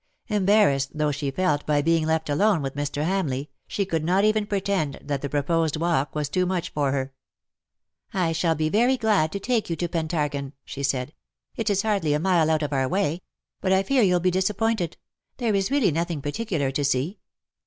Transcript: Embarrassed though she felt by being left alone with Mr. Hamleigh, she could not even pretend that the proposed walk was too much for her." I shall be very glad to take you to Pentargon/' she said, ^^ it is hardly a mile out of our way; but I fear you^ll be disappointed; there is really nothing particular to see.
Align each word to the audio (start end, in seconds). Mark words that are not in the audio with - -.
Embarrassed 0.29 0.89
though 0.97 1.11
she 1.11 1.29
felt 1.29 1.63
by 1.67 1.79
being 1.79 2.07
left 2.07 2.27
alone 2.27 2.63
with 2.63 2.73
Mr. 2.73 3.05
Hamleigh, 3.05 3.45
she 3.67 3.85
could 3.85 4.03
not 4.03 4.23
even 4.23 4.47
pretend 4.47 4.97
that 4.99 5.21
the 5.21 5.29
proposed 5.29 5.77
walk 5.77 6.15
was 6.15 6.27
too 6.27 6.47
much 6.47 6.71
for 6.71 6.91
her." 6.91 7.13
I 8.11 8.31
shall 8.31 8.55
be 8.55 8.67
very 8.67 8.97
glad 8.97 9.31
to 9.31 9.39
take 9.39 9.69
you 9.69 9.75
to 9.75 9.87
Pentargon/' 9.87 10.53
she 10.65 10.81
said, 10.81 11.09
^^ 11.09 11.11
it 11.55 11.69
is 11.69 11.83
hardly 11.83 12.15
a 12.15 12.19
mile 12.19 12.49
out 12.49 12.63
of 12.63 12.73
our 12.73 12.87
way; 12.87 13.21
but 13.61 13.71
I 13.71 13.83
fear 13.83 14.01
you^ll 14.01 14.19
be 14.23 14.31
disappointed; 14.31 14.97
there 15.37 15.53
is 15.53 15.69
really 15.69 15.91
nothing 15.91 16.19
particular 16.23 16.71
to 16.71 16.83
see. 16.83 17.19